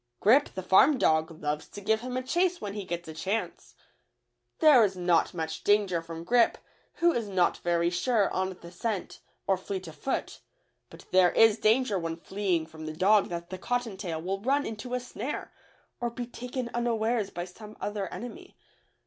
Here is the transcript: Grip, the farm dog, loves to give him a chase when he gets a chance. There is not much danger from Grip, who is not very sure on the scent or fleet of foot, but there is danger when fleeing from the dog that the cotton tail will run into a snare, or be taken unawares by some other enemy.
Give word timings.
Grip, 0.19 0.49
the 0.55 0.63
farm 0.63 0.97
dog, 0.97 1.29
loves 1.43 1.67
to 1.67 1.79
give 1.79 2.01
him 2.01 2.17
a 2.17 2.23
chase 2.23 2.59
when 2.59 2.73
he 2.73 2.85
gets 2.85 3.07
a 3.07 3.13
chance. 3.13 3.75
There 4.57 4.83
is 4.83 4.95
not 4.97 5.35
much 5.35 5.63
danger 5.63 6.01
from 6.01 6.23
Grip, 6.23 6.57
who 6.93 7.13
is 7.13 7.27
not 7.29 7.57
very 7.57 7.91
sure 7.91 8.27
on 8.33 8.49
the 8.61 8.71
scent 8.71 9.19
or 9.45 9.57
fleet 9.57 9.87
of 9.87 9.95
foot, 9.95 10.41
but 10.89 11.05
there 11.11 11.31
is 11.33 11.59
danger 11.59 11.99
when 11.99 12.17
fleeing 12.17 12.65
from 12.65 12.87
the 12.87 12.95
dog 12.97 13.29
that 13.29 13.51
the 13.51 13.59
cotton 13.59 13.95
tail 13.95 14.19
will 14.19 14.41
run 14.41 14.65
into 14.65 14.95
a 14.95 14.99
snare, 14.99 15.53
or 15.99 16.09
be 16.09 16.25
taken 16.25 16.69
unawares 16.73 17.29
by 17.29 17.45
some 17.45 17.77
other 17.79 18.11
enemy. 18.11 18.57